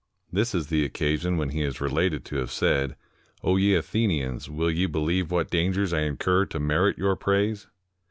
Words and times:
This 0.33 0.55
is 0.55 0.65
the 0.69 0.83
occasion 0.83 1.37
when 1.37 1.49
he 1.49 1.61
is 1.61 1.79
related 1.79 2.25
to 2.25 2.37
have 2.37 2.49
said, 2.51 2.95
"0 3.43 3.57
ye 3.57 3.75
Athenians, 3.75 4.47
wiU 4.47 4.75
ye 4.75 4.87
beheve 4.87 5.29
what 5.29 5.51
dangers 5.51 5.93
I 5.93 5.99
incur 6.01 6.45
to 6.47 6.59
merit 6.59 6.97
your 6.97 7.15
praise? 7.15 7.67